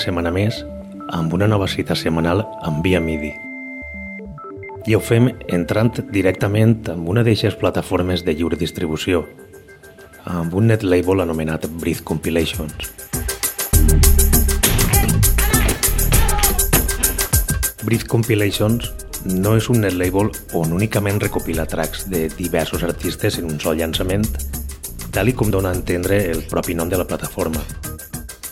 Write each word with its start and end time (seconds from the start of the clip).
setmana 0.00 0.32
més 0.32 0.62
amb 1.12 1.34
una 1.36 1.48
nova 1.50 1.68
cita 1.68 1.94
setmanal 1.98 2.42
amb 2.64 2.82
Via 2.84 3.00
MIDI. 3.00 3.34
I 4.88 4.96
ho 4.96 5.00
fem 5.04 5.28
entrant 5.52 5.92
directament 6.12 6.88
en 6.88 7.04
una 7.12 7.24
d'eixes 7.26 7.56
plataformes 7.60 8.24
de 8.24 8.32
lliure 8.34 8.56
distribució, 8.56 9.26
amb 10.24 10.54
un 10.56 10.70
net 10.70 10.86
label 10.86 11.20
anomenat 11.20 11.66
Breathe 11.82 12.06
Compilations. 12.08 12.94
Breathe 17.84 18.08
Compilations 18.08 18.90
no 19.26 19.56
és 19.58 19.68
un 19.68 19.82
net 19.84 19.98
label 20.00 20.30
on 20.56 20.72
únicament 20.72 21.20
recopila 21.20 21.68
tracks 21.68 22.06
de 22.08 22.28
diversos 22.38 22.84
artistes 22.86 23.36
en 23.38 23.50
un 23.50 23.60
sol 23.60 23.76
llançament, 23.76 24.24
tal 25.12 25.28
i 25.28 25.36
com 25.36 25.50
dona 25.52 25.74
a 25.74 25.76
entendre 25.76 26.22
el 26.30 26.44
propi 26.48 26.76
nom 26.78 26.88
de 26.88 27.00
la 27.00 27.08
plataforma, 27.08 27.60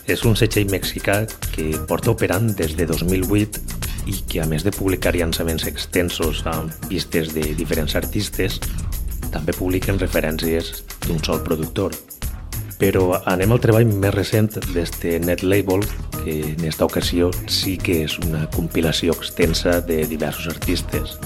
és 0.09 0.23
un 0.25 0.33
setxell 0.33 0.71
mexicà 0.73 1.21
que 1.53 1.67
porta 1.87 2.09
operant 2.09 2.49
des 2.57 2.73
de 2.77 2.87
2008 2.89 3.61
i 4.09 4.15
que 4.29 4.41
a 4.41 4.47
més 4.49 4.63
de 4.65 4.73
publicar 4.73 5.13
llançaments 5.13 5.67
extensos 5.69 6.41
amb 6.49 6.73
pistes 6.89 7.29
de 7.35 7.43
diferents 7.57 7.93
artistes, 7.99 8.57
també 9.29 9.53
publiquen 9.53 10.01
referències 10.01 10.81
d'un 11.05 11.21
sol 11.25 11.43
productor. 11.45 11.93
Però 12.81 13.19
anem 13.29 13.53
al 13.53 13.61
treball 13.61 13.85
més 13.91 14.15
recent 14.15 14.49
d'este 14.73 15.19
Net 15.21 15.43
Label, 15.43 15.85
que 16.23 16.39
en 16.55 16.65
esta 16.65 16.87
ocasió 16.89 17.29
sí 17.45 17.77
que 17.77 18.01
és 18.07 18.17
una 18.25 18.47
compilació 18.55 19.13
extensa 19.13 19.77
de 19.81 20.01
diversos 20.09 20.49
artistes. 20.49 21.19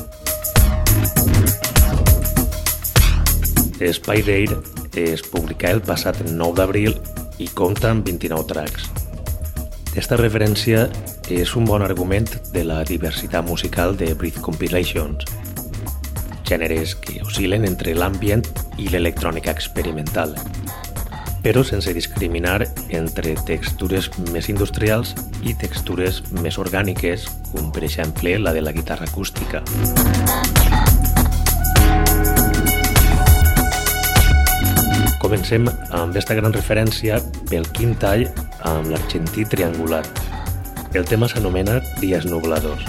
Spider 3.83 4.57
es 4.95 5.23
publicà 5.23 5.71
el 5.71 5.81
passat 5.83 6.19
9 6.27 6.55
d'abril 6.59 6.95
i 7.39 7.47
compta 7.53 7.89
amb 7.93 8.05
29 8.05 8.45
tracks. 8.49 8.89
Aquesta 9.93 10.17
referència 10.17 10.87
és 11.29 11.55
un 11.55 11.65
bon 11.69 11.83
argument 11.85 12.27
de 12.53 12.63
la 12.65 12.81
diversitat 12.83 13.45
musical 13.45 13.97
de 13.97 14.13
Breathe 14.17 14.41
Compilations, 14.41 15.25
gèneres 16.49 16.95
que 16.99 17.19
oscil·len 17.23 17.65
entre 17.69 17.93
l'ambient 17.97 18.43
i 18.81 18.89
l'electrònica 18.89 19.53
experimental, 19.53 20.35
però 21.43 21.61
sense 21.67 21.93
discriminar 21.93 22.63
entre 22.89 23.35
textures 23.45 24.09
més 24.31 24.49
industrials 24.49 25.13
i 25.43 25.53
textures 25.59 26.23
més 26.39 26.57
orgàniques, 26.57 27.27
com 27.51 27.71
per 27.75 27.83
exemple 27.83 28.37
la 28.39 28.55
de 28.55 28.63
la 28.63 28.73
guitarra 28.73 29.09
acústica. 29.09 29.61
Comencem 35.23 35.69
amb 35.71 36.09
aquesta 36.11 36.35
gran 36.35 36.51
referència 36.51 37.15
pel 37.47 37.63
quint 37.71 37.93
tall 38.01 38.25
amb 38.67 38.89
l'argentí 38.91 39.45
triangular. 39.47 40.01
El 40.91 41.07
tema 41.07 41.29
s'anomena 41.31 41.77
Dies 42.01 42.27
nublados, 42.27 42.83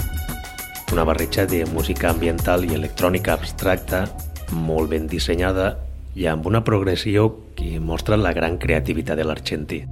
una 0.91 1.07
barreja 1.07 1.45
de 1.47 1.63
música 1.71 2.11
ambiental 2.11 2.67
i 2.67 2.75
electrònica 2.75 3.37
abstracta 3.39 4.03
molt 4.51 4.91
ben 4.91 5.07
dissenyada 5.07 5.77
i 6.15 6.27
amb 6.27 6.51
una 6.51 6.65
progressió 6.67 7.29
que 7.55 7.79
mostra 7.79 8.19
la 8.19 8.35
gran 8.35 8.59
creativitat 8.59 9.15
de 9.15 9.31
l'argentí. 9.31 9.85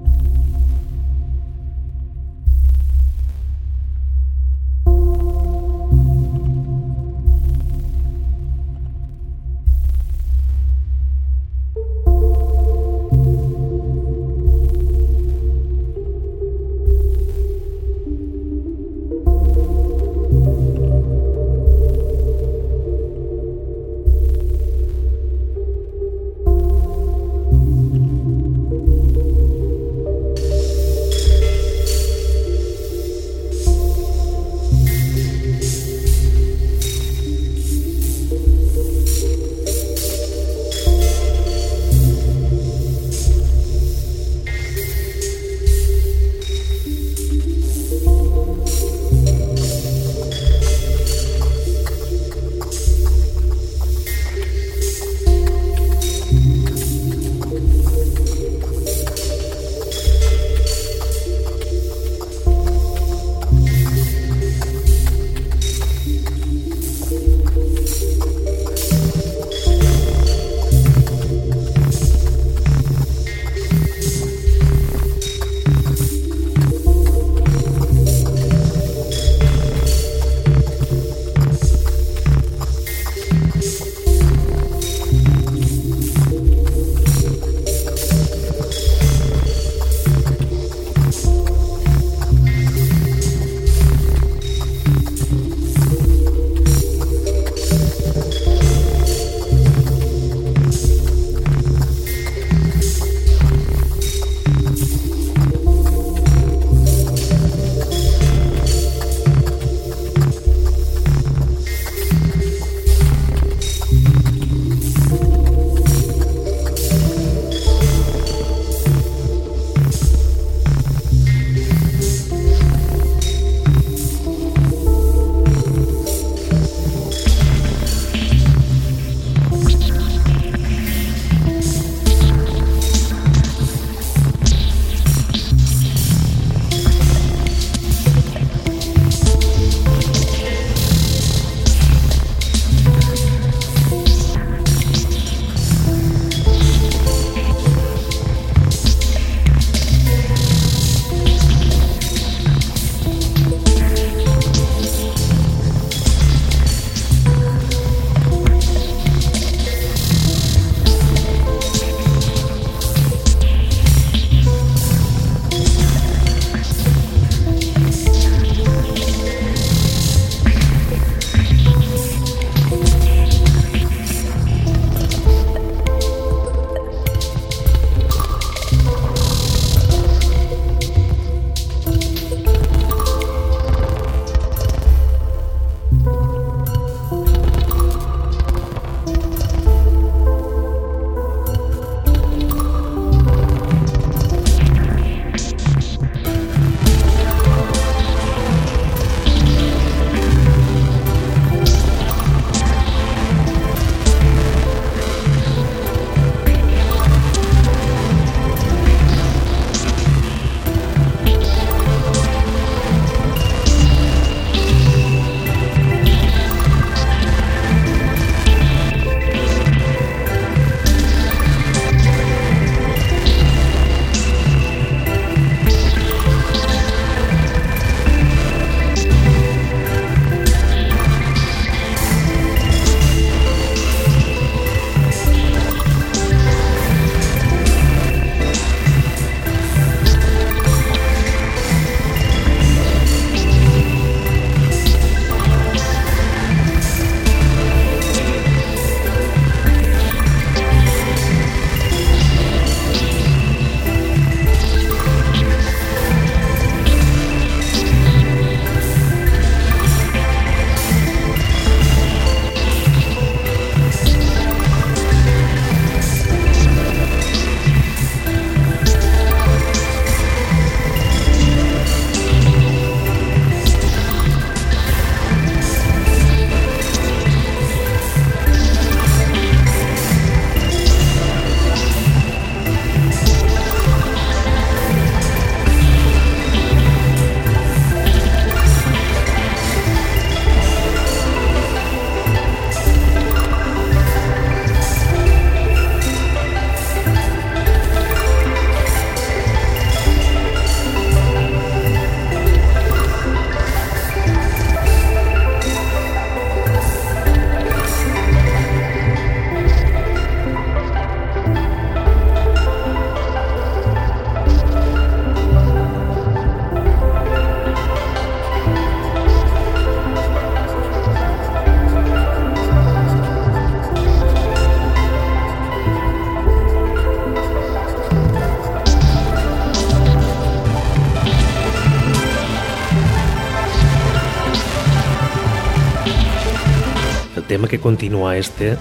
Continua 337.84 338.38
este 338.40 338.78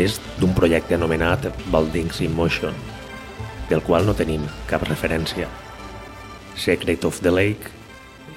és 0.00 0.16
d'un 0.40 0.54
projecte 0.56 0.96
anomenat 0.96 1.44
Baldings 1.68 2.22
in 2.24 2.32
Motion, 2.32 2.72
del 3.68 3.82
qual 3.84 4.08
no 4.08 4.14
tenim 4.16 4.46
cap 4.70 4.86
referència. 4.88 5.48
Secret 6.56 7.04
of 7.04 7.20
the 7.20 7.32
Lake 7.32 7.68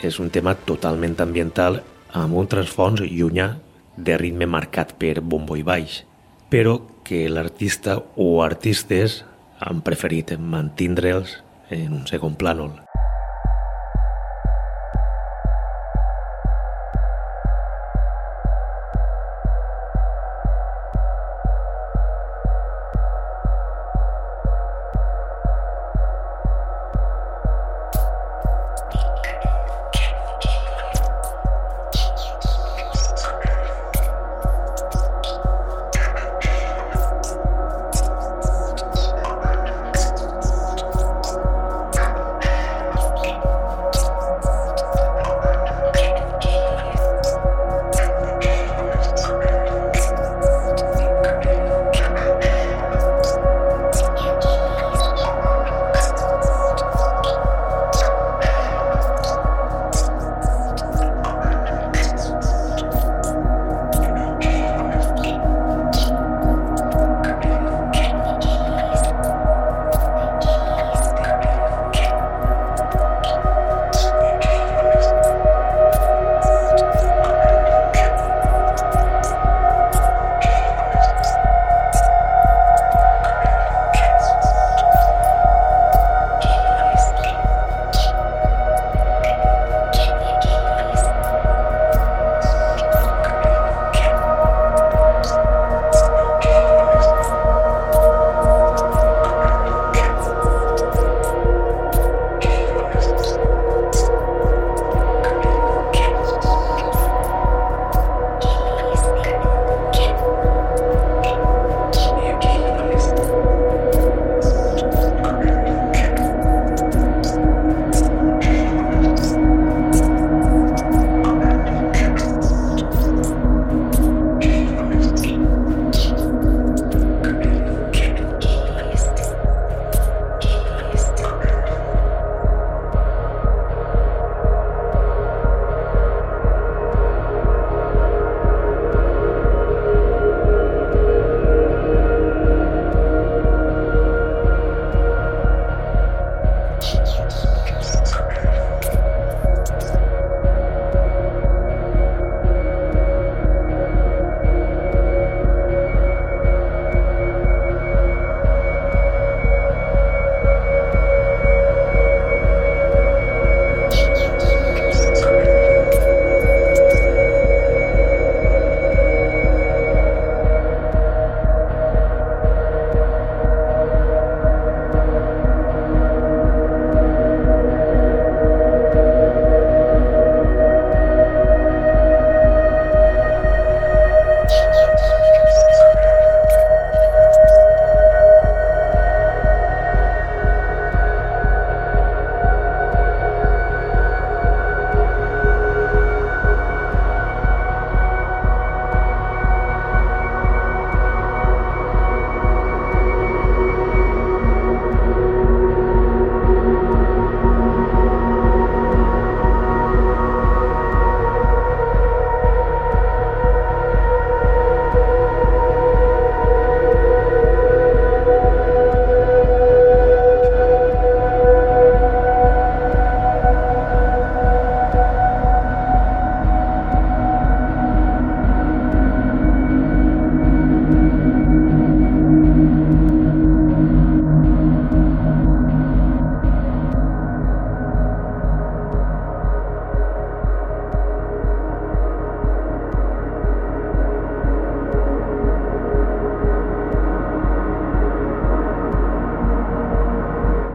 és 0.03 0.19
un 0.19 0.27
tema 0.27 0.57
totalment 0.67 1.15
ambiental 1.23 1.79
amb 2.11 2.35
un 2.35 2.51
transfons 2.51 3.05
llunyà 3.05 3.53
de 3.95 4.19
ritme 4.19 4.47
marcat 4.47 4.91
per 4.99 5.21
bombo 5.23 5.55
i 5.55 5.63
baix, 5.63 6.03
però 6.51 6.75
que 7.07 7.23
l'artista 7.31 8.01
o 8.19 8.41
artistes 8.43 9.21
han 9.59 9.79
preferit 9.87 10.35
mantindre'ls 10.35 11.39
en 11.71 11.95
un 11.95 12.07
segon 12.11 12.35
plànol. 12.35 12.88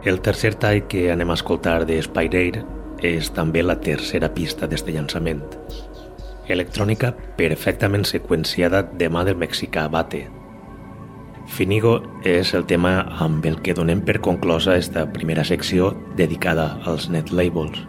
El 0.04 0.20
tercer 0.20 0.52
tall 0.60 0.82
que 0.84 1.06
anem 1.12 1.30
a 1.32 1.36
escoltar 1.38 1.86
de 1.88 1.96
Spyrair 2.04 2.60
és 3.00 3.30
també 3.32 3.62
la 3.64 3.78
tercera 3.80 4.28
pista 4.36 4.68
d'este 4.68 4.92
llançament. 4.92 5.40
Electrònica 6.44 7.14
perfectament 7.38 8.04
seqüenciada 8.04 8.82
de 8.84 9.08
mà 9.08 9.24
del 9.24 9.40
mexicà 9.40 9.86
Bate. 9.88 10.26
Finigo 11.48 11.94
és 12.24 12.52
el 12.52 12.68
tema 12.68 12.98
amb 13.24 13.48
el 13.48 13.56
que 13.64 13.72
donem 13.76 14.04
per 14.04 14.20
conclosa 14.20 14.76
esta 14.76 15.06
primera 15.12 15.44
secció 15.44 15.94
dedicada 16.20 16.74
als 16.84 17.08
net 17.08 17.32
labels. 17.32 17.80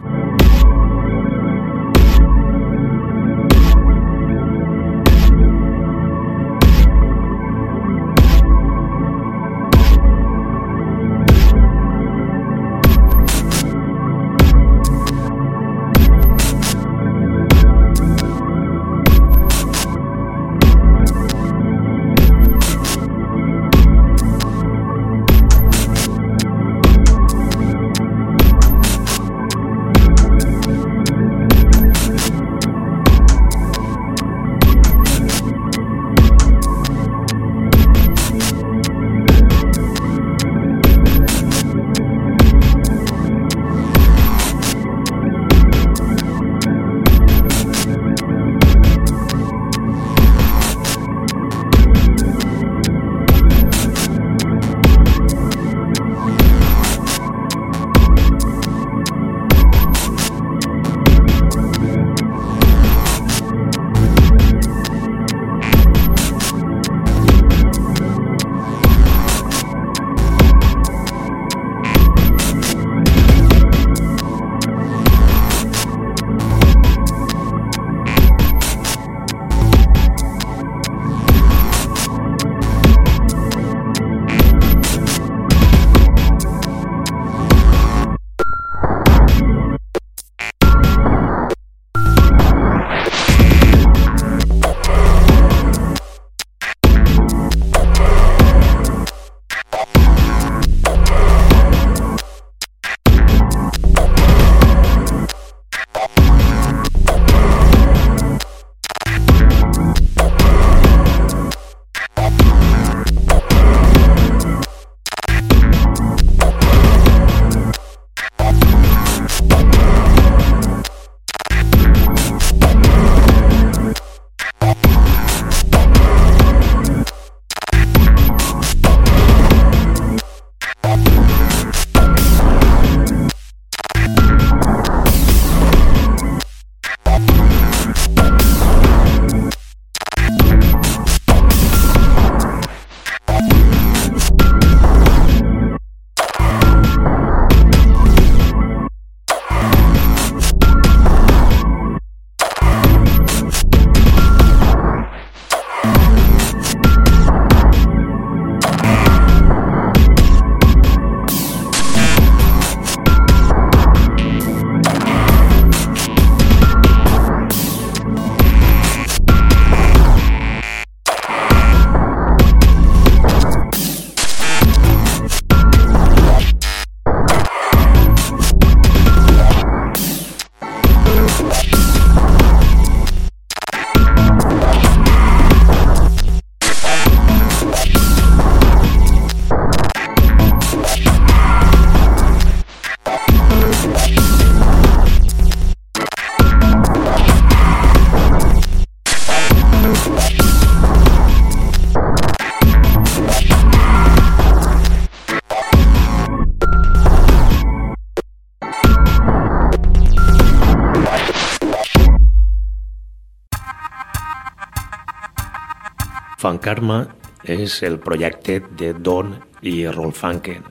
És 217.46 217.82
el 217.82 217.98
projecte 218.02 218.60
de 218.78 218.92
Don 218.92 219.36
i 219.62 219.86
Rolf 219.86 220.24
Anken, 220.26 220.64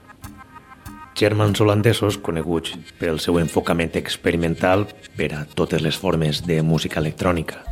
germans 1.15 1.62
holandesos 1.63 2.17
coneguts 2.20 2.75
pel 3.00 3.22
seu 3.24 3.39
enfocament 3.39 3.96
experimental 3.96 4.86
per 5.15 5.32
a 5.34 5.46
totes 5.48 5.82
les 5.82 5.96
formes 5.96 6.44
de 6.44 6.62
música 6.62 7.00
electrònica. 7.00 7.63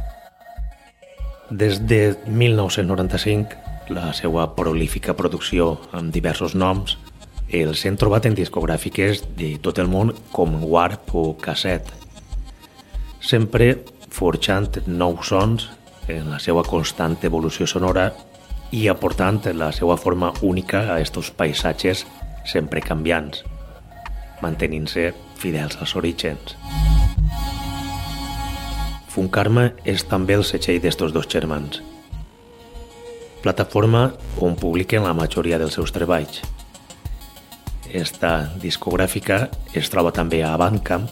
Des 1.51 1.81
de 1.85 2.15
1995, 2.25 3.59
la 3.91 4.13
seva 4.15 4.47
prolífica 4.55 5.13
producció 5.13 5.75
amb 5.91 6.13
diversos 6.15 6.55
noms 6.55 6.95
els 7.53 7.83
hem 7.85 7.97
trobat 7.99 8.25
en 8.25 8.33
discogràfiques 8.37 9.21
de 9.37 9.57
tot 9.61 9.77
el 9.77 9.91
món 9.91 10.13
com 10.31 10.55
Warp 10.63 11.11
o 11.13 11.25
Cassette, 11.37 11.91
sempre 13.21 13.75
forjant 14.09 14.79
nous 14.87 15.27
sons 15.27 15.67
en 16.07 16.31
la 16.31 16.39
seva 16.39 16.63
constant 16.63 17.17
evolució 17.23 17.67
sonora 17.69 18.09
i 18.73 18.87
aportant 18.89 19.43
la 19.53 19.69
seva 19.71 19.95
forma 20.01 20.31
única 20.41 20.87
a 20.93 20.99
estos 20.99 21.29
paisatges 21.29 22.07
sempre 22.49 22.81
canviants, 22.81 23.43
mantenint-se 24.41 25.11
fidels 25.37 25.77
als 25.77 25.93
orígens. 25.99 26.55
Funkarma 29.13 29.67
és 29.85 30.07
també 30.09 30.33
el 30.33 30.45
setxell 30.47 30.81
d'estos 30.81 31.13
dos 31.13 31.29
germans, 31.29 31.83
plataforma 33.45 34.07
on 34.41 34.57
publiquen 34.57 35.05
la 35.05 35.13
majoria 35.13 35.61
dels 35.61 35.77
seus 35.77 35.93
treballs. 35.93 36.41
Esta 37.93 38.49
discogràfica 38.57 39.51
es 39.77 39.93
troba 39.93 40.15
també 40.15 40.41
a 40.41 40.55
Bandcamp 40.57 41.11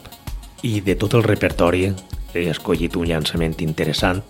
i 0.66 0.80
de 0.82 0.98
tot 0.98 1.14
el 1.14 1.22
repertori 1.22 1.92
he 2.34 2.48
escollit 2.50 2.96
un 2.98 3.06
llançament 3.06 3.54
interessant 3.62 4.24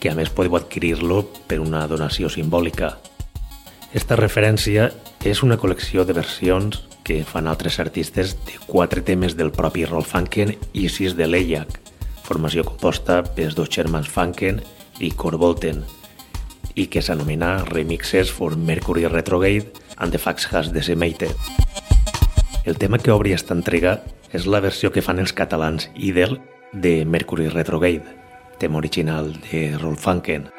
que 0.00 0.10
a 0.10 0.16
més 0.18 0.30
podeu 0.30 0.56
adquirir-lo 0.58 1.22
per 1.48 1.60
una 1.62 1.86
donació 1.90 2.30
simbòlica. 2.32 2.96
Esta 3.96 4.16
referència 4.18 4.90
és 5.24 5.42
una 5.42 5.56
col·lecció 5.56 6.04
de 6.04 6.14
versions 6.16 6.82
que 7.06 7.22
fan 7.24 7.46
altres 7.46 7.78
artistes 7.78 8.34
de 8.48 8.58
quatre 8.66 9.02
temes 9.02 9.36
del 9.38 9.52
propi 9.54 9.84
Rolf 9.86 10.10
Funken 10.12 10.56
i 10.74 10.88
sis 10.90 11.14
de 11.14 11.28
l'Eyak, 11.30 11.78
formació 12.26 12.64
composta 12.66 13.20
pels 13.36 13.54
dos 13.54 13.70
germans 13.70 14.10
Funken 14.10 14.58
i 14.98 15.12
Corvolten, 15.14 15.84
i 16.74 16.88
que 16.90 17.00
s'anomena 17.00 17.62
Remixes 17.64 18.32
for 18.34 18.56
Mercury 18.58 19.06
Retrograde 19.06 19.70
and 19.96 20.12
the 20.12 20.18
Fax 20.18 20.50
Has 20.52 20.72
Decimated. 20.74 21.32
El 22.66 22.76
tema 22.76 22.98
que 22.98 23.14
obri 23.14 23.32
esta 23.32 23.54
entrega 23.54 24.00
és 24.34 24.44
la 24.50 24.60
versió 24.60 24.90
que 24.90 25.02
fan 25.02 25.22
els 25.22 25.32
catalans 25.32 25.88
Idel 25.94 26.40
de 26.74 27.04
Mercury 27.06 27.46
Retrograde, 27.48 28.25
tema 28.58 28.78
original 28.78 29.32
de 29.50 29.76
Rolf 29.78 30.00
Funken. 30.00 30.55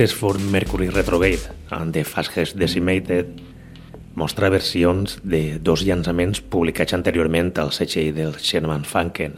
Remixes 0.00 0.16
for 0.16 0.38
Mercury 0.38 0.88
Retrograde 0.88 1.42
and 1.70 1.92
the 1.92 2.04
Fastest 2.04 2.56
Decimated 2.56 3.26
mostra 4.14 4.48
versions 4.48 5.18
de 5.22 5.58
dos 5.60 5.82
llançaments 5.84 6.40
publicats 6.40 6.94
anteriorment 6.96 7.50
al 7.60 7.68
setxell 7.76 8.14
del 8.16 8.38
Sherman 8.40 8.86
Funken. 8.88 9.34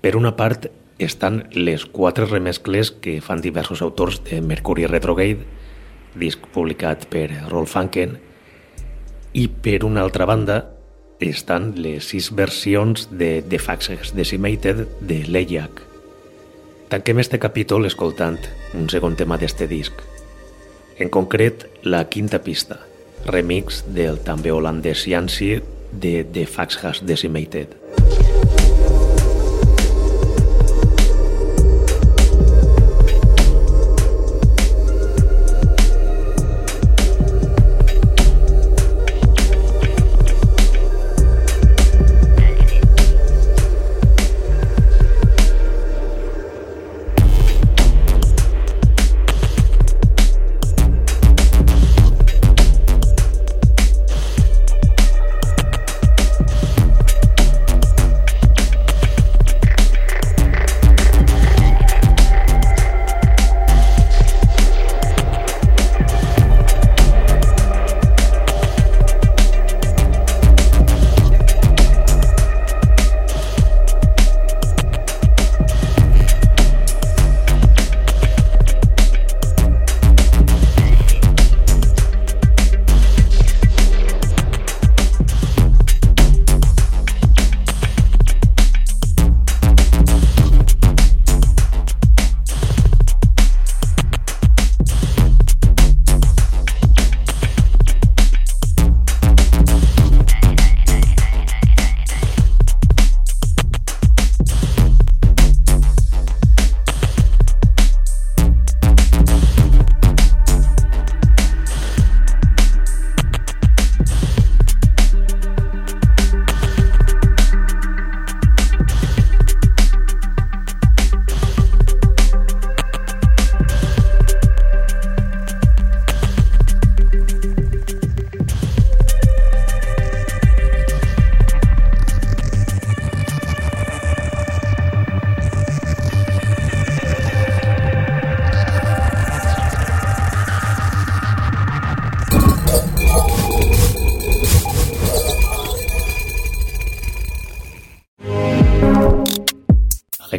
Per 0.00 0.14
una 0.14 0.36
part, 0.38 0.68
estan 1.02 1.48
les 1.50 1.88
quatre 1.90 2.28
remescles 2.30 2.92
que 2.92 3.16
fan 3.18 3.42
diversos 3.42 3.82
autors 3.82 4.22
de 4.22 4.38
Mercury 4.40 4.86
Retrograde 4.86 5.42
disc 6.14 6.46
publicat 6.54 7.08
per 7.10 7.26
Rolf 7.50 7.74
Anken, 7.82 8.14
i 9.34 9.48
per 9.48 9.82
una 9.82 10.06
altra 10.06 10.30
banda 10.30 10.60
estan 11.18 11.72
les 11.74 12.14
sis 12.14 12.30
versions 12.30 13.10
de 13.10 13.42
The 13.42 13.58
Faxes 13.58 14.14
Decimated 14.14 14.86
de 15.00 15.24
Leyak. 15.26 15.87
Tanquem 16.88 17.18
este 17.20 17.36
capítol 17.38 17.84
escoltant 17.84 18.38
un 18.72 18.86
segon 18.88 19.12
tema 19.16 19.36
d'este 19.36 19.66
disc. 19.68 19.98
En 20.96 21.10
concret, 21.12 21.66
la 21.84 22.06
quinta 22.08 22.40
pista, 22.40 22.78
remix 23.26 23.82
del 23.92 24.22
també 24.24 24.54
holandès 24.56 25.04
Yancy 25.04 25.50
de 25.92 26.14
The 26.24 26.46
Faxes 26.48 27.04
Decimated. 27.04 27.76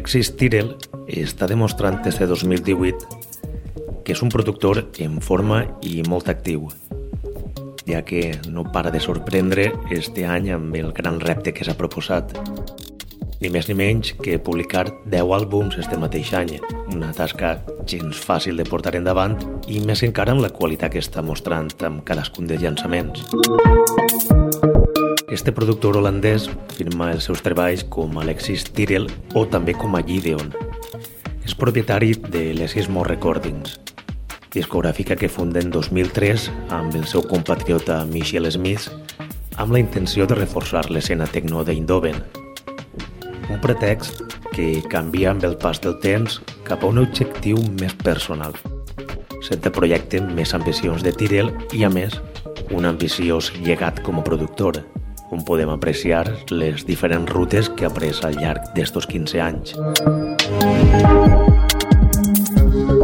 Alexis 0.09 0.31
Tyrell 0.41 0.71
està 1.21 1.45
demostrant 1.45 1.99
des 2.01 2.15
de 2.17 2.25
2018 2.25 3.99
que 4.01 4.15
és 4.15 4.23
un 4.25 4.31
productor 4.33 4.79
en 5.05 5.19
forma 5.21 5.59
i 5.85 5.99
molt 6.01 6.31
actiu, 6.33 6.63
ja 7.85 8.01
que 8.01 8.31
no 8.49 8.63
para 8.73 8.89
de 8.89 9.03
sorprendre 9.05 9.67
este 9.93 10.25
any 10.25 10.49
amb 10.55 10.73
el 10.81 10.89
gran 10.97 11.21
repte 11.21 11.53
que 11.53 11.61
s'ha 11.61 11.77
proposat. 11.77 12.33
Ni 13.37 13.53
més 13.53 13.69
ni 13.69 13.77
menys 13.77 14.15
que 14.17 14.41
publicar 14.41 14.87
10 15.05 15.29
àlbums 15.37 15.77
este 15.77 16.01
mateix 16.01 16.33
any, 16.33 16.57
una 16.89 17.13
tasca 17.13 17.59
gens 17.85 18.17
fàcil 18.17 18.57
de 18.57 18.65
portar 18.65 18.97
endavant 18.97 19.37
i 19.69 19.77
més 19.85 20.01
encara 20.01 20.33
amb 20.33 20.41
la 20.41 20.49
qualitat 20.49 20.97
que 20.97 21.05
està 21.05 21.21
mostrant 21.21 21.69
amb 21.85 22.01
cadascun 22.01 22.49
dels 22.49 22.65
llançaments. 22.65 24.38
Este 25.29 25.51
productor 25.51 25.93
holandès 25.93 26.47
firma 26.73 27.11
els 27.13 27.27
seus 27.27 27.43
treballs 27.45 27.83
com 27.93 28.15
Alexis 28.17 28.63
Tyrell 28.73 29.05
o 29.37 29.43
també 29.45 29.75
com 29.77 29.93
a 29.93 30.01
Gideon. 30.01 30.49
És 31.45 31.53
propietari 31.53 32.15
de 32.33 32.47
l'Esismo 32.57 33.03
Recordings, 33.05 33.75
discogràfica 34.55 35.13
que 35.19 35.29
funda 35.29 35.61
en 35.61 35.69
2003 35.69 36.49
amb 36.73 36.97
el 36.97 37.05
seu 37.05 37.21
compatriota 37.29 37.99
Michel 38.09 38.49
Smith 38.49 38.89
amb 39.61 39.75
la 39.75 39.83
intenció 39.85 40.25
de 40.25 40.39
reforçar 40.39 40.87
l'escena 40.89 41.29
tecno 41.29 41.61
d'Eindhoven. 41.61 42.17
Un 43.53 43.61
pretext 43.61 44.23
que 44.55 44.81
canvia 44.89 45.29
amb 45.29 45.45
el 45.45 45.59
pas 45.61 45.77
del 45.77 45.99
temps 46.01 46.41
cap 46.65 46.81
a 46.81 46.89
un 46.89 47.05
objectiu 47.05 47.61
més 47.77 47.93
personal, 48.01 48.57
sent 49.45 49.61
el 49.61 49.77
projecte 49.77 50.25
més 50.25 50.57
ambicions 50.57 51.05
de 51.05 51.13
Tyrell 51.13 51.53
i, 51.69 51.85
a 51.85 51.93
més, 51.93 52.17
un 52.73 52.89
ambiciós 52.89 53.53
llegat 53.61 54.01
com 54.01 54.17
a 54.17 54.25
productor, 54.25 54.81
on 55.31 55.43
podem 55.45 55.69
apreciar 55.69 56.25
les 56.49 56.85
diferents 56.85 57.29
rutes 57.29 57.69
que 57.69 57.85
ha 57.85 57.93
pres 57.93 58.23
al 58.25 58.37
llarg 58.39 58.71
d'estos 58.75 59.07
15 59.09 59.41
anys. 59.41 59.75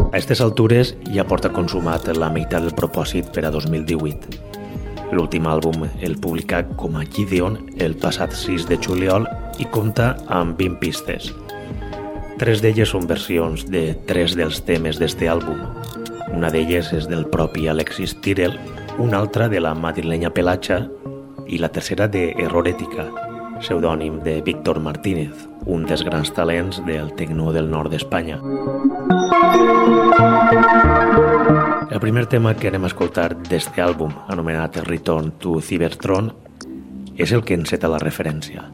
A 0.06 0.16
aquestes 0.16 0.40
altures 0.40 0.94
ja 1.12 1.26
porta 1.28 1.52
consumat 1.52 2.08
la 2.16 2.30
meitat 2.32 2.64
del 2.64 2.74
propòsit 2.74 3.30
per 3.34 3.44
a 3.46 3.50
2018. 3.54 4.54
L'últim 5.14 5.46
àlbum 5.46 5.84
el 6.02 6.16
publicà 6.18 6.64
com 6.80 6.96
a 6.98 7.04
Gideon 7.04 7.58
el 7.78 7.94
passat 8.00 8.34
6 8.34 8.66
de 8.70 8.78
juliol 8.82 9.28
i 9.62 9.68
compta 9.70 10.14
amb 10.26 10.58
20 10.58 10.80
pistes. 10.82 11.30
Tres 12.40 12.60
d'elles 12.60 12.90
són 12.90 13.06
versions 13.08 13.62
de 13.70 13.94
tres 14.08 14.34
dels 14.36 14.58
temes 14.66 14.98
d'este 15.00 15.28
àlbum. 15.30 15.62
Una 16.34 16.50
d'elles 16.52 16.90
és 16.92 17.06
del 17.08 17.28
propi 17.32 17.68
Alexis 17.68 18.16
Tyrell, 18.20 18.58
una 18.98 19.20
altra 19.22 19.48
de 19.48 19.60
la 19.60 19.74
madrilenya 19.78 20.32
Pelatxa 20.34 20.82
i 21.48 21.58
la 21.58 21.70
tercera 21.70 22.08
de 22.08 22.30
Errorética, 22.38 23.06
pseudònim 23.60 24.20
de 24.24 24.40
Víctor 24.44 24.80
Martínez, 24.80 25.46
un 25.66 25.86
dels 25.86 26.04
grans 26.04 26.32
talents 26.34 26.82
del 26.86 27.12
tecno 27.16 27.52
del 27.52 27.70
nord 27.70 27.90
d'Espanya. 27.94 28.40
El 31.90 32.00
primer 32.00 32.26
tema 32.26 32.54
que 32.56 32.68
anem 32.68 32.84
a 32.84 32.90
escoltar 32.92 33.30
d'este 33.48 33.82
àlbum, 33.82 34.12
anomenat 34.28 34.82
Return 34.88 35.32
to 35.40 35.60
Cybertron, 35.60 36.32
és 37.16 37.32
el 37.32 37.44
que 37.46 37.56
enceta 37.56 37.88
la 37.88 38.02
referència. 38.02 38.66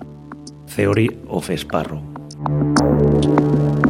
Theory 0.74 1.08
of 1.28 1.50
Sparrow. 1.52 2.02
Wow. 2.42 3.81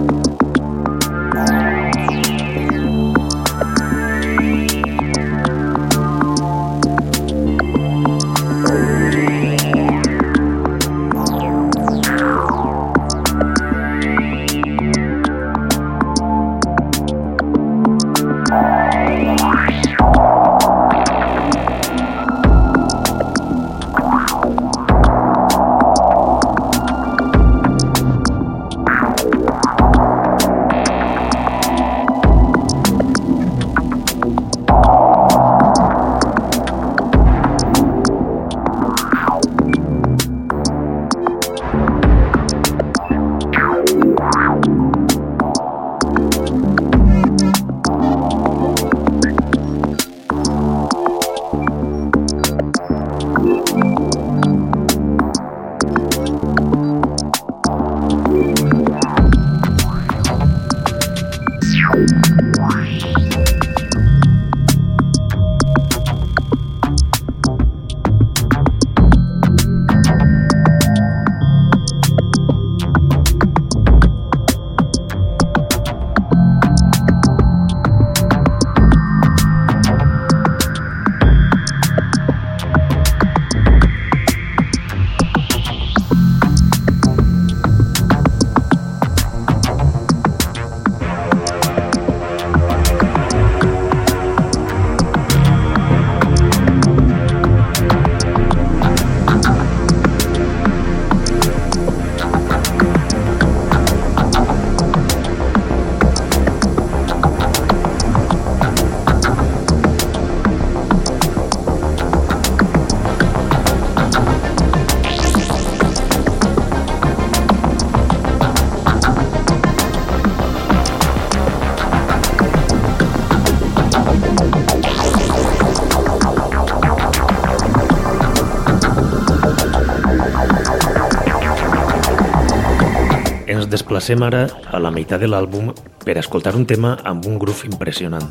Desplacem 133.68 134.22
ara 134.24 134.46
a 134.70 134.78
la 134.80 134.90
meitat 134.94 135.20
de 135.22 135.28
l'àlbum 135.28 135.72
per 136.04 136.16
escoltar 136.18 136.54
un 136.56 136.64
tema 136.66 136.96
amb 137.04 137.26
un 137.28 137.38
groove 137.38 137.68
impressionant. 137.68 138.30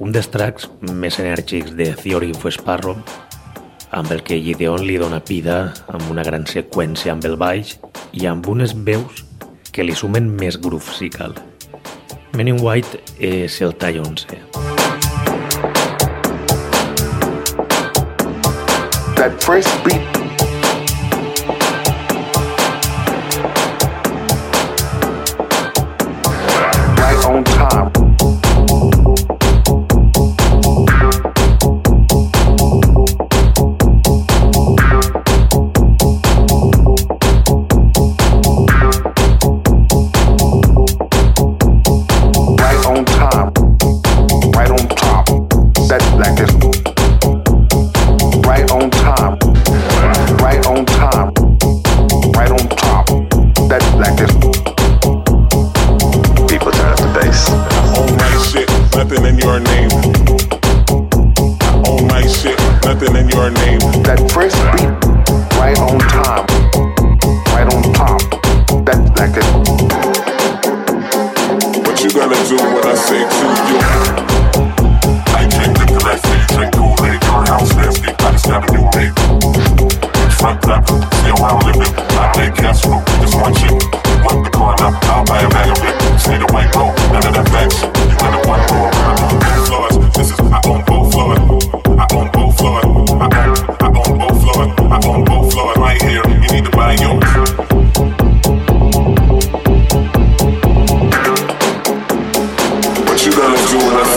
Un 0.00 0.14
dels 0.14 0.30
tracks 0.32 0.68
més 0.88 1.18
enèrgics 1.22 1.74
de 1.78 1.90
Theory 2.00 2.32
of 2.34 2.46
Sparrow, 2.54 2.96
amb 3.94 4.10
el 4.10 4.24
que 4.26 4.40
Gideon 4.42 4.82
li 4.86 4.96
dona 4.98 5.20
pida 5.20 5.58
amb 5.86 6.08
una 6.10 6.24
gran 6.26 6.48
seqüència 6.50 7.12
amb 7.12 7.28
el 7.28 7.36
baix 7.36 7.76
i 8.12 8.26
amb 8.30 8.48
unes 8.50 8.74
veus 8.88 9.22
que 9.70 9.86
li 9.86 9.94
sumen 9.94 10.32
més 10.40 10.58
groove 10.58 10.96
si 10.96 11.10
cal. 11.10 11.36
Men 12.34 12.48
in 12.50 12.58
White 12.62 13.04
és 13.18 13.60
el 13.62 13.76
tall 13.78 14.00
11. 14.02 14.40
That 19.14 19.40
first 19.42 19.70
beat 19.84 20.13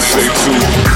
say 0.08 0.22
too. 0.22 0.87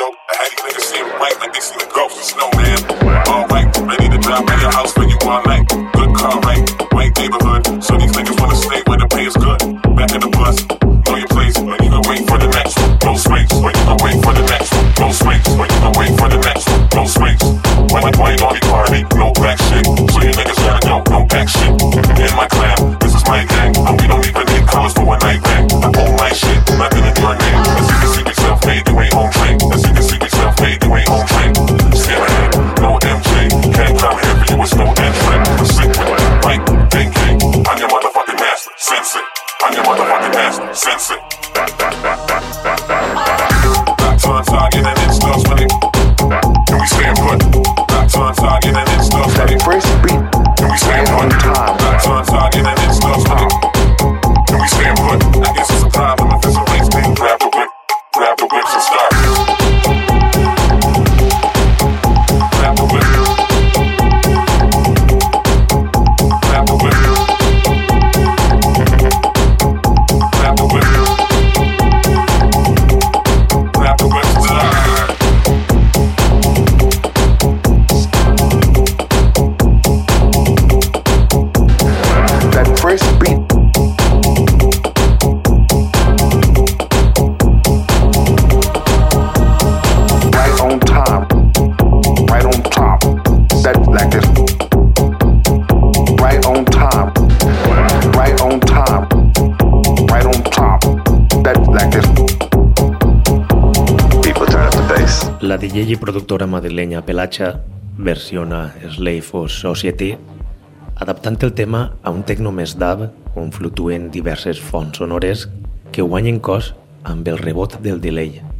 I 0.00 0.04
had 0.38 0.50
these 0.50 0.60
niggas 0.72 0.80
seeing 0.88 1.06
white 1.20 1.38
like 1.40 1.52
they 1.52 1.60
see 1.60 1.76
the 1.76 1.90
ghost 1.92 2.16
snowman. 2.30 2.61
Productora 106.12 106.46
madrilenya 106.46 107.00
Pelacha 107.00 107.62
versiona 107.96 108.74
Slave 108.94 109.22
for 109.22 109.48
Society 109.48 110.18
adaptant 111.00 111.38
el 111.40 111.54
tema 111.56 111.96
a 112.04 112.12
un 112.12 112.20
tecno 112.20 112.52
més 112.52 112.76
dab 112.76 113.06
on 113.32 113.48
fluctuen 113.48 114.10
diverses 114.12 114.60
fonts 114.60 115.00
sonores 115.00 115.48
que 115.88 116.04
guanyen 116.04 116.44
cos 116.44 116.74
amb 117.08 117.32
el 117.32 117.40
rebot 117.40 117.80
del 117.80 118.04
delay. 118.04 118.51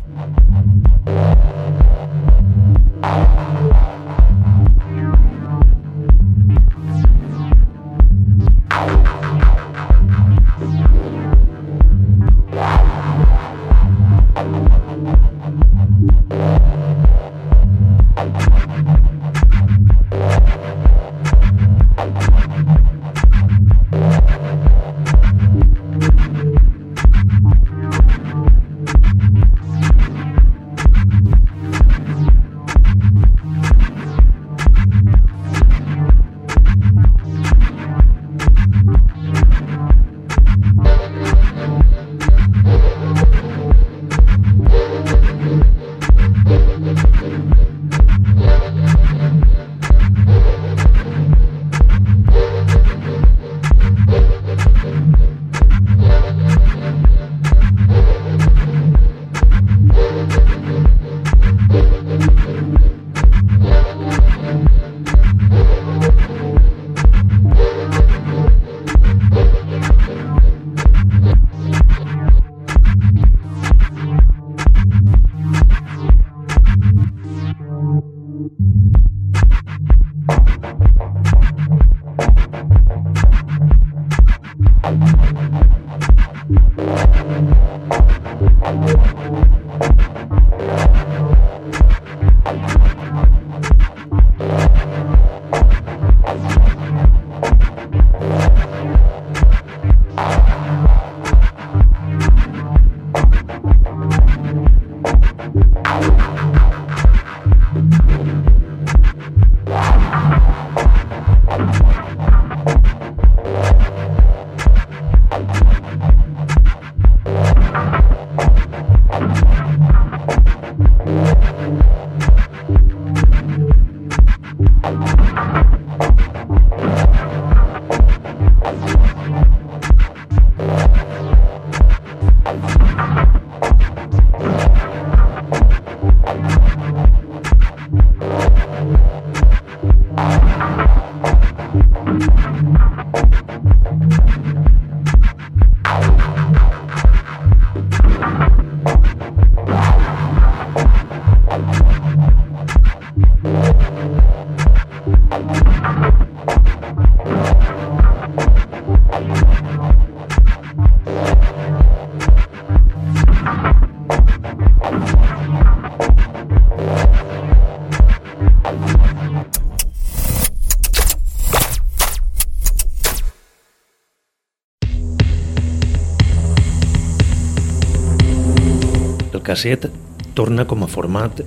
Casset 179.53 179.85
torna 180.33 180.65
com 180.65 180.81
a 180.81 180.89
format 180.89 181.43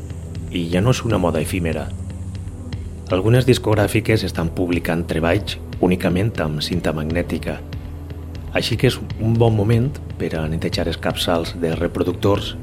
i 0.53 0.67
ja 0.69 0.81
no 0.83 0.91
és 0.93 0.99
una 1.07 1.17
moda 1.17 1.39
efímera. 1.41 1.87
Algunes 3.15 3.47
discogràfiques 3.47 4.21
estan 4.27 4.51
publicant 4.53 5.01
treballs 5.09 5.55
únicament 5.87 6.29
amb 6.45 6.61
cinta 6.61 6.93
magnètica, 6.93 7.57
així 8.53 8.77
que 8.77 8.91
és 8.91 8.99
un 9.01 9.33
bon 9.41 9.57
moment 9.57 9.89
per 10.21 10.35
a 10.37 10.45
netejar 10.51 10.85
els 10.91 11.01
capçals 11.01 11.55
de 11.63 11.73
reproductors 11.73 12.53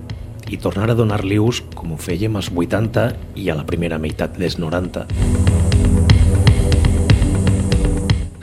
i 0.47 0.61
tornar 0.63 0.93
a 0.93 0.99
donar-li 1.03 1.43
ús 1.43 1.65
com 1.75 1.91
ho 1.91 1.99
fèiem 1.99 2.39
als 2.39 2.53
80 2.55 3.11
i 3.43 3.51
a 3.51 3.59
la 3.59 3.67
primera 3.67 3.99
meitat 3.99 4.39
dels 4.39 4.61
90. 4.63 5.09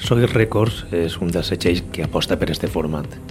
Soy 0.03 0.27
Records 0.35 0.83
és 0.91 1.19
un 1.23 1.31
dels 1.31 1.55
setxells 1.55 1.85
que 1.93 2.09
aposta 2.11 2.35
per 2.35 2.51
este 2.51 2.67
format. 2.67 3.28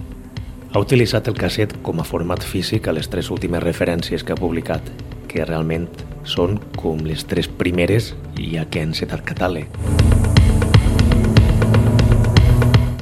Ha 0.69 0.77
utilitzat 0.77 1.25
el 1.25 1.33
casset 1.33 1.71
com 1.81 1.97
a 1.97 2.03
format 2.05 2.43
físic 2.45 2.85
a 2.87 2.93
les 2.93 3.07
tres 3.09 3.31
últimes 3.33 3.63
referències 3.63 4.21
que 4.21 4.35
ha 4.35 4.37
publicat, 4.37 4.85
que 5.25 5.41
realment 5.41 5.87
són 6.29 6.59
com 6.75 6.99
les 7.07 7.23
tres 7.25 7.47
primeres 7.49 8.11
i 8.37 8.51
a 8.61 8.67
què 8.69 8.83
han 8.85 8.93
setat 8.93 9.23
catàleg. 9.25 9.65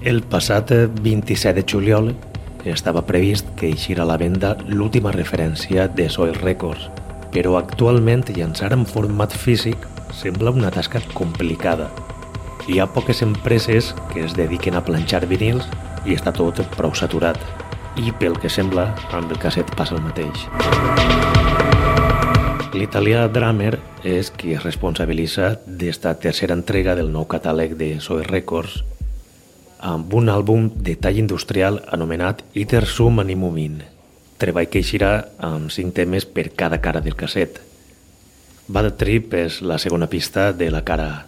El 0.07 0.23
passat 0.31 0.71
27 1.03 1.57
de 1.57 1.65
juliol 1.67 2.13
estava 2.63 3.03
previst 3.03 3.51
que 3.59 3.67
eixirà 3.73 4.05
a 4.05 4.11
la 4.13 4.17
venda 4.21 4.53
l'última 4.69 5.11
referència 5.11 5.89
de 5.91 6.07
Soil 6.07 6.39
Records, 6.39 6.87
però 7.35 7.57
actualment 7.59 8.23
llançar 8.31 8.71
en 8.77 8.87
format 8.87 9.35
físic 9.35 9.83
sembla 10.15 10.55
una 10.55 10.71
tasca 10.71 11.03
complicada. 11.11 11.91
Hi 12.71 12.79
ha 12.79 12.87
poques 12.87 13.21
empreses 13.27 13.91
que 14.13 14.23
es 14.23 14.39
dediquen 14.39 14.79
a 14.79 14.85
planxar 14.87 15.25
vinils 15.27 15.67
i 16.07 16.15
està 16.15 16.31
tot 16.31 16.63
prou 16.77 16.95
saturat. 16.95 17.37
I 17.99 18.13
pel 18.15 18.37
que 18.39 18.49
sembla, 18.49 18.89
amb 19.11 19.31
el 19.33 19.39
casset 19.41 19.69
passa 19.75 19.97
el 19.97 20.03
mateix. 20.05 20.47
L'italià 22.77 23.25
Drummer 23.31 23.77
és 24.05 24.29
qui 24.31 24.53
es 24.55 24.63
responsabilitza 24.63 25.55
d'esta 25.65 26.13
tercera 26.21 26.55
entrega 26.55 26.95
del 26.95 27.09
nou 27.11 27.25
catàleg 27.29 27.75
de 27.79 27.95
Soy 28.03 28.23
Records 28.27 28.83
amb 29.79 30.13
un 30.13 30.29
àlbum 30.29 30.69
de 30.73 30.95
tall 30.97 31.19
industrial 31.21 31.81
anomenat 31.93 32.43
Iter 32.57 32.85
Sum 32.89 33.21
Animumin, 33.21 33.81
treball 34.41 34.69
que 34.69 34.81
eixirà 34.81 35.11
amb 35.43 35.71
cinc 35.73 35.93
temes 35.97 36.25
per 36.25 36.49
cada 36.57 36.81
cara 36.81 37.01
del 37.01 37.17
casset. 37.17 37.61
Bad 38.67 38.97
Trip 38.99 39.33
és 39.37 39.61
la 39.61 39.77
segona 39.79 40.09
pista 40.11 40.51
de 40.51 40.69
la 40.73 40.83
cara 40.83 41.27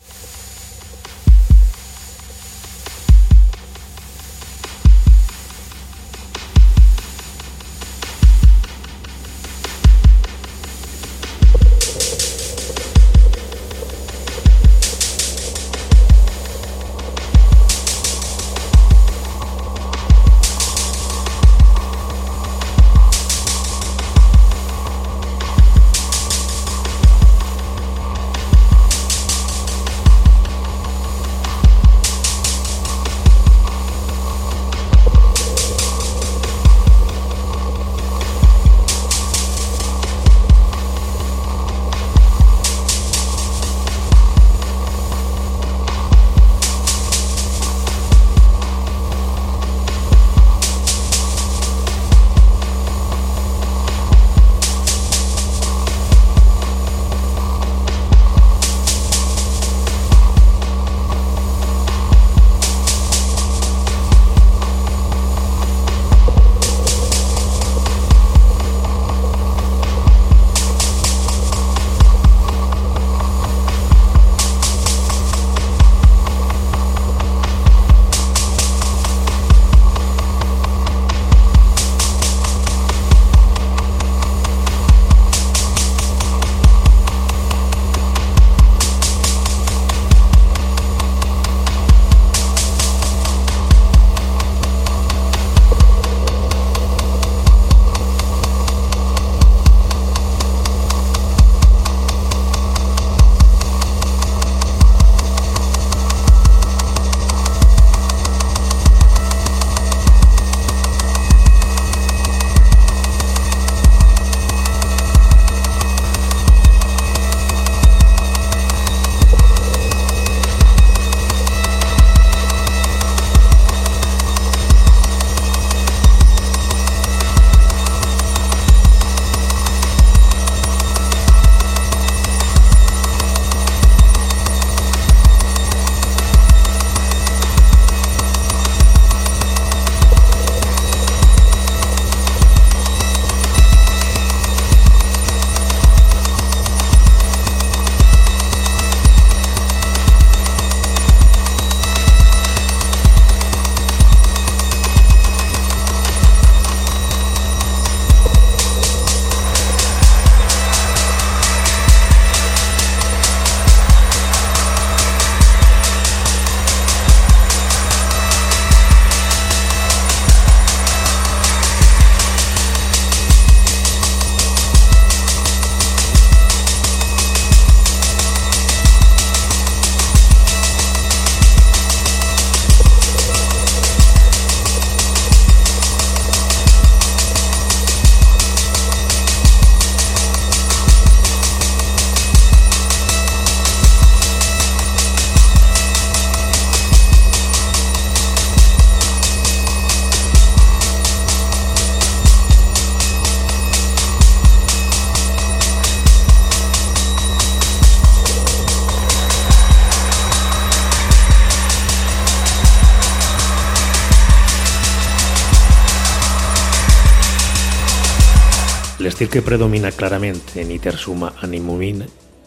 L'estil 219.20 219.34
que 219.36 219.44
predomina 219.44 219.90
clarament 219.92 220.38
en 220.56 220.70
Itersuma 220.72 221.34
Animumin 221.44 222.06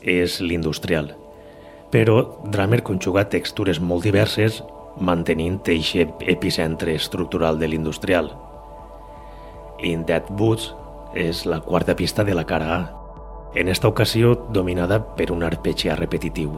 és 0.08 0.38
l'industrial, 0.40 1.10
però 1.92 2.14
Drummer 2.48 2.78
conjuga 2.80 3.26
textures 3.28 3.76
molt 3.76 4.06
diverses 4.08 4.62
mantenint 4.96 5.58
aquest 5.60 6.24
epicentre 6.32 6.94
estructural 6.96 7.60
de 7.60 7.68
l'industrial. 7.68 8.32
In 9.84 10.06
Dead 10.08 10.32
Boots 10.32 10.70
és 11.12 11.44
la 11.44 11.60
quarta 11.60 11.92
pista 11.92 12.24
de 12.24 12.32
la 12.32 12.46
cara 12.48 12.72
A, 12.78 12.80
en 13.52 13.68
esta 13.68 13.92
ocasió 13.92 14.32
dominada 14.48 15.02
per 15.12 15.28
un 15.30 15.44
arpegi 15.44 15.92
repetitiu. 15.92 16.56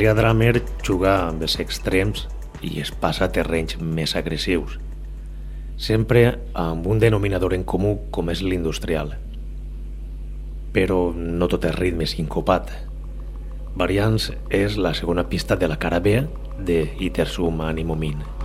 L'italià 0.00 0.16
Dramer 0.16 0.62
juga 0.80 1.10
amb 1.26 1.42
els 1.44 1.58
extrems 1.60 2.22
i 2.64 2.78
es 2.80 2.88
passa 3.02 3.26
a 3.26 3.32
terrenys 3.36 3.76
més 3.84 4.14
agressius, 4.16 4.78
sempre 5.76 6.38
amb 6.56 6.88
un 6.88 7.02
denominador 7.02 7.52
en 7.52 7.66
comú 7.68 7.90
com 8.08 8.32
és 8.32 8.40
l'industrial. 8.40 9.12
Però 10.72 11.12
no 11.12 11.52
tot 11.52 11.68
és 11.68 11.76
ritme 11.76 12.08
sincopat. 12.08 12.72
Variants 13.76 14.32
és 14.48 14.80
la 14.80 14.96
segona 14.96 15.28
pista 15.28 15.60
de 15.60 15.68
la 15.68 15.76
cara 15.76 16.00
B 16.00 16.22
de 16.56 16.86
Itersum 16.96 17.60
Animomin. 17.60 18.24
Min. 18.24 18.39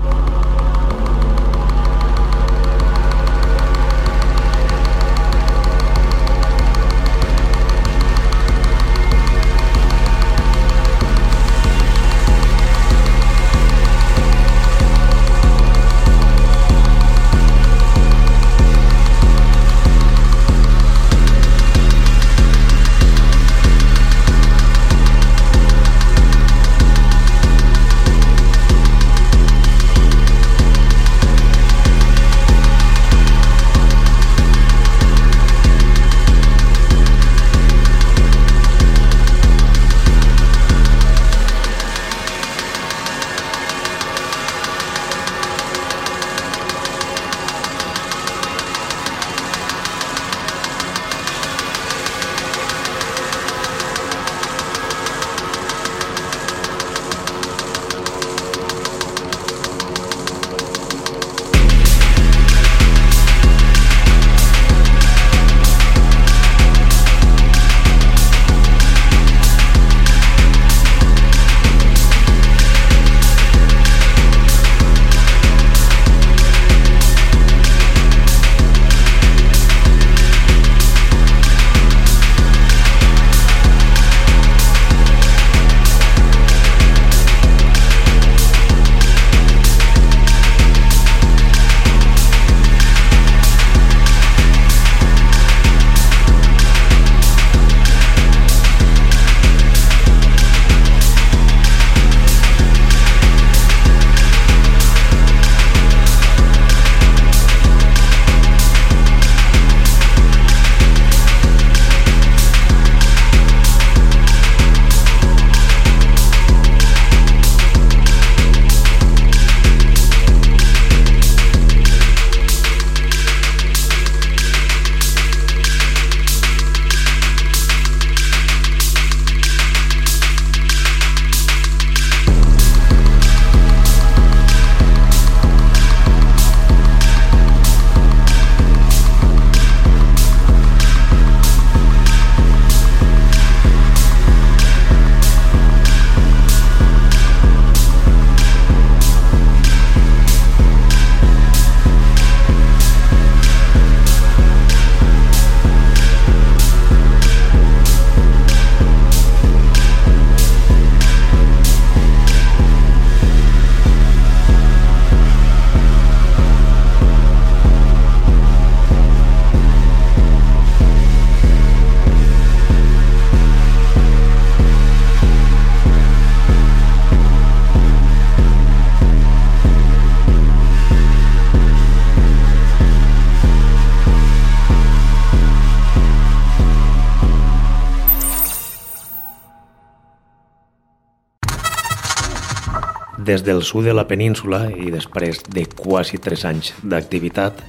Del 193.45 193.61
sud 193.63 193.85
de 193.85 193.93
la 193.93 194.07
península 194.09 194.65
i 194.73 194.89
després 194.89 195.43
de 195.53 195.67
quasi 195.69 196.17
3 196.17 196.45
anys 196.49 196.71
d'activitat, 196.81 197.61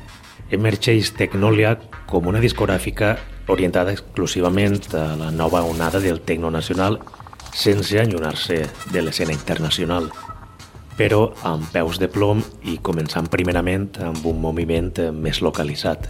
emergeix 0.50 1.12
Tecnolia 1.18 1.74
com 2.08 2.26
una 2.30 2.40
discogràfica 2.40 3.16
orientada 3.52 3.92
exclusivament 3.92 4.80
a 4.96 5.12
la 5.20 5.30
nova 5.30 5.60
onada 5.68 6.00
del 6.00 6.22
tecno 6.24 6.50
nacional 6.50 6.98
sense 7.52 8.00
allunyar-se 8.00 8.62
de 8.92 9.02
l'escena 9.02 9.36
internacional, 9.36 10.08
però 10.96 11.28
amb 11.44 11.68
peus 11.72 12.00
de 12.00 12.08
plom 12.08 12.40
i 12.64 12.78
començant 12.80 13.28
primerament 13.32 13.90
amb 14.00 14.24
un 14.26 14.40
moviment 14.40 14.94
més 15.12 15.42
localitzat. 15.44 16.08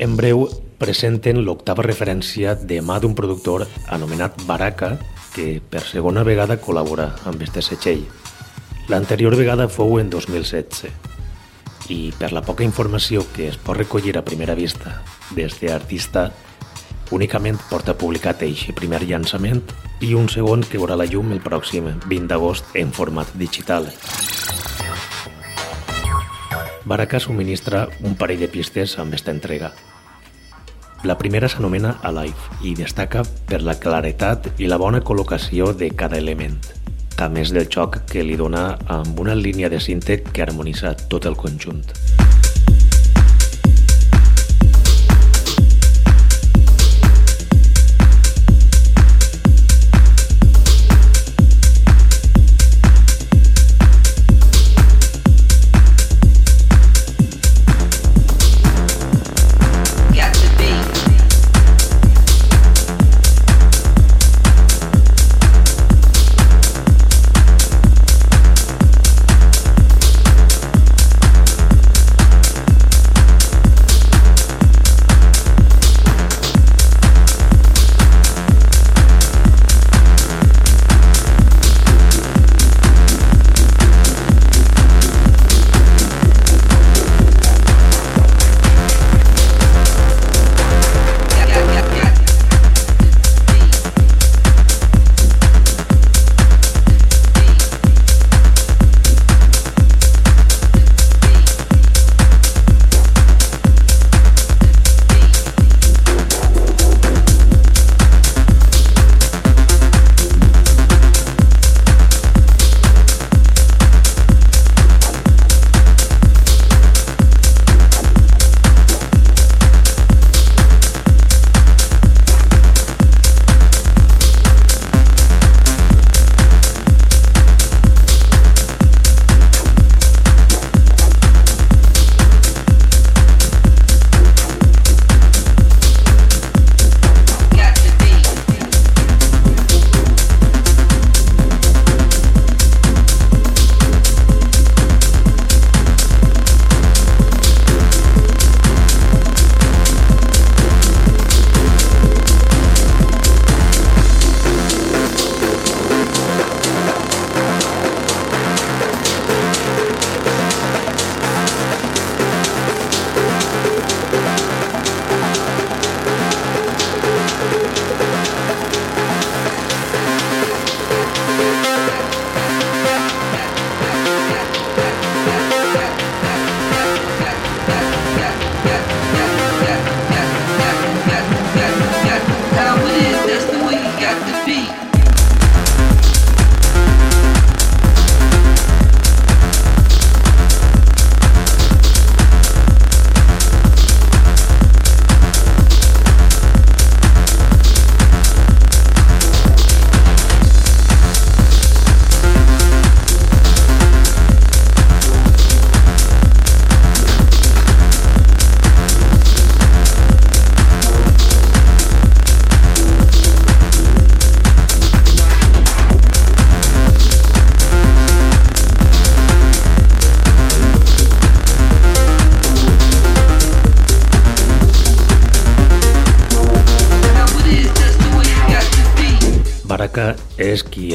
En 0.00 0.16
breu, 0.16 0.48
presenten 0.80 1.42
l'octava 1.44 1.84
referència 1.84 2.54
de 2.56 2.80
mà 2.80 2.98
d'un 2.98 3.14
productor 3.14 3.66
anomenat 3.92 4.38
Baraka, 4.48 4.94
que 5.40 5.60
per 5.72 5.80
segona 5.88 6.20
vegada 6.26 6.58
col·labora 6.60 7.06
amb 7.28 7.40
este 7.40 7.62
setxell. 7.64 8.02
L'anterior 8.92 9.32
vegada 9.38 9.70
fou 9.72 9.96
en 10.00 10.10
2016 10.12 10.90
i 11.90 12.12
per 12.18 12.28
la 12.36 12.42
poca 12.44 12.66
informació 12.66 13.24
que 13.32 13.48
es 13.48 13.56
pot 13.56 13.78
recollir 13.78 14.18
a 14.18 14.24
primera 14.26 14.54
vista 14.58 14.98
des 15.36 15.56
d'artista, 15.62 16.28
únicament 17.16 17.56
porta 17.70 17.96
publicat 17.96 18.44
eixe 18.44 18.74
primer 18.76 19.00
llançament 19.06 19.62
i 20.04 20.12
un 20.14 20.28
segon 20.28 20.60
que 20.60 20.78
veurà 20.78 20.98
la 20.98 21.08
llum 21.08 21.32
el 21.32 21.40
pròxim 21.40 21.88
20 22.04 22.28
d'agost 22.28 22.76
en 22.76 22.92
format 22.92 23.32
digital. 23.34 23.88
Baraka 26.84 27.20
subministra 27.20 27.86
un 28.04 28.18
parell 28.20 28.44
de 28.44 28.50
pistes 28.52 28.98
amb 28.98 29.16
esta 29.16 29.32
entrega. 29.32 29.72
La 31.02 31.16
primera 31.16 31.48
s'anomena 31.48 31.94
Alive 32.04 32.58
i 32.60 32.74
destaca 32.76 33.22
per 33.48 33.62
la 33.64 33.78
claretat 33.80 34.50
i 34.60 34.68
la 34.68 34.76
bona 34.76 35.00
col·locació 35.00 35.70
de 35.72 35.88
cada 35.96 36.20
element, 36.20 36.58
a 37.16 37.30
més 37.32 37.54
del 37.56 37.70
xoc 37.72 38.02
que 38.10 38.20
li 38.20 38.36
dona 38.36 38.74
amb 39.00 39.24
una 39.24 39.34
línia 39.34 39.72
de 39.72 39.80
cinte 39.80 40.20
que 40.20 40.44
harmonitza 40.44 40.92
tot 41.08 41.24
el 41.24 41.40
conjunt. 41.40 41.86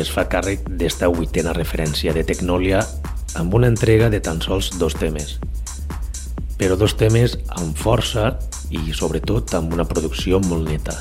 Es 0.05 0.11
fa 0.13 0.27
càrrec 0.29 0.67
d'esta 0.77 1.07
vuitena 1.09 1.53
referència 1.55 2.13
de 2.13 2.21
Tecnolia 2.27 2.83
amb 3.41 3.55
una 3.57 3.71
entrega 3.71 4.11
de 4.13 4.19
tan 4.21 4.41
sols 4.43 4.69
dos 4.77 4.93
temes. 5.01 5.39
Però 6.59 6.77
dos 6.77 6.93
temes 6.99 7.33
amb 7.57 7.73
força 7.79 8.35
i 8.69 8.93
sobretot 8.93 9.55
amb 9.57 9.73
una 9.73 9.87
producció 9.89 10.39
molt 10.45 10.69
neta. 10.69 10.95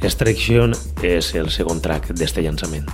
Extraction 0.00 0.76
és 1.02 1.34
el 1.36 1.50
segon 1.50 1.82
track 1.82 2.14
d'este 2.14 2.46
llançament. 2.46 2.88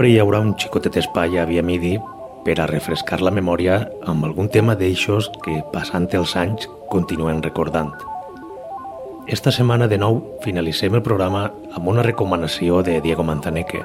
Sempre 0.00 0.14
hi 0.14 0.20
haurà 0.22 0.38
un 0.40 0.54
xicotet 0.56 0.94
espai 0.96 1.34
a 1.36 1.42
Via 1.44 1.60
Midi 1.60 1.90
per 2.40 2.54
a 2.56 2.66
refrescar 2.70 3.18
la 3.20 3.32
memòria 3.36 3.74
amb 4.08 4.24
algun 4.24 4.46
tema 4.48 4.72
d'eixos 4.72 5.26
que, 5.44 5.58
passant 5.74 6.06
els 6.16 6.32
anys, 6.40 6.70
continuen 6.88 7.42
recordant. 7.44 7.90
Esta 9.28 9.52
setmana, 9.52 9.90
de 9.92 9.98
nou, 10.00 10.22
finalitzem 10.40 10.96
el 10.96 11.04
programa 11.04 11.42
amb 11.76 11.90
una 11.92 12.00
recomanació 12.06 12.80
de 12.80 12.96
Diego 13.04 13.26
Manzaneque, 13.28 13.82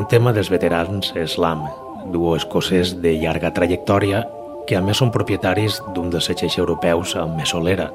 un 0.00 0.08
tema 0.08 0.32
dels 0.32 0.48
veterans 0.48 1.12
Slam, 1.12 1.66
duo 2.08 2.32
escocès 2.40 2.94
de 3.04 3.12
llarga 3.20 3.52
trajectòria 3.52 4.24
que 4.64 4.78
a 4.78 4.80
més 4.80 5.04
són 5.04 5.12
propietaris 5.12 5.82
d'un 5.92 6.08
dels 6.08 6.32
europeus 6.56 7.12
amb 7.20 7.36
més 7.36 7.52
solera, 7.52 7.92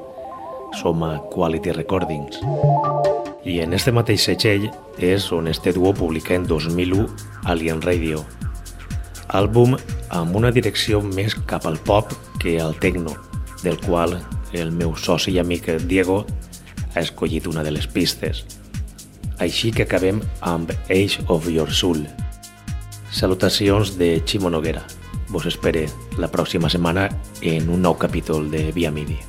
som 0.78 1.02
a 1.02 1.16
Quality 1.34 1.74
Recordings. 1.74 2.38
I 3.46 3.60
en 3.62 3.76
este 3.76 3.92
mateix 3.94 4.24
setxell 4.26 4.64
és 4.98 5.28
on 5.30 5.46
este 5.46 5.70
duo 5.70 5.92
publica 5.94 6.34
en 6.34 6.48
2001 6.50 7.04
Alien 7.46 7.78
Radio, 7.84 8.24
àlbum 9.30 9.76
amb 10.10 10.34
una 10.34 10.50
direcció 10.50 10.98
més 10.98 11.36
cap 11.46 11.68
al 11.70 11.78
pop 11.78 12.10
que 12.42 12.56
al 12.58 12.74
techno, 12.82 13.14
del 13.62 13.78
qual 13.84 14.16
el 14.50 14.74
meu 14.74 14.96
soci 14.98 15.36
i 15.36 15.38
amic 15.38 15.70
Diego 15.86 16.24
ha 16.96 17.00
escollit 17.04 17.46
una 17.46 17.62
de 17.62 17.70
les 17.70 17.86
pistes. 17.86 18.42
Així 19.38 19.70
que 19.70 19.86
acabem 19.86 20.18
amb 20.40 20.74
Age 20.90 21.22
of 21.28 21.46
Your 21.46 21.70
Soul. 21.70 22.02
Salutacions 23.14 23.94
de 23.96 24.16
Ximo 24.26 24.50
Noguera. 24.50 24.82
Vos 25.30 25.46
espere 25.46 25.86
la 26.18 26.30
pròxima 26.34 26.66
setmana 26.66 27.12
en 27.42 27.70
un 27.70 27.82
nou 27.86 27.94
capítol 27.94 28.50
de 28.50 28.72
Via 28.74 28.90
Midi. 28.90 29.20